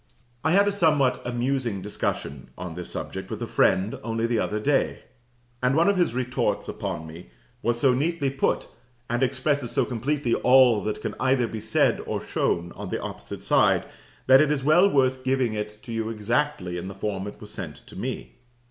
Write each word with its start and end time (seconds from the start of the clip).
I 0.43 0.53
had 0.53 0.67
a 0.67 0.71
somewhat 0.71 1.21
amusing 1.27 1.83
discussion 1.83 2.49
on 2.57 2.73
this 2.73 2.89
subject 2.89 3.29
with 3.29 3.39
a 3.39 3.45
friend, 3.45 3.99
only 4.01 4.25
the 4.25 4.39
other 4.39 4.59
day; 4.59 5.03
and 5.61 5.75
one 5.75 5.87
of 5.87 5.95
his 5.95 6.15
retorts 6.15 6.67
upon 6.67 7.05
me 7.05 7.29
was 7.61 7.79
so 7.79 7.93
neatly 7.93 8.31
put, 8.31 8.67
and 9.11 9.21
expresses 9.21 9.69
so 9.69 9.85
completely 9.85 10.33
all 10.33 10.81
that 10.85 11.01
can 11.03 11.13
either 11.19 11.45
be 11.47 11.59
said 11.61 11.99
or 12.07 12.19
shown 12.19 12.71
on 12.71 12.89
the 12.89 12.99
opposite 12.99 13.43
side, 13.43 13.85
that 14.25 14.41
it 14.41 14.49
is 14.49 14.63
well 14.63 14.89
worth 14.89 15.17
while 15.17 15.23
giving 15.25 15.53
it 15.53 15.87
you 15.87 16.09
exactly 16.09 16.77
in 16.79 16.87
the 16.87 16.95
form 16.95 17.27
it 17.27 17.39
was 17.39 17.51
sent 17.51 17.75
to 17.85 17.95
me. 17.95 18.39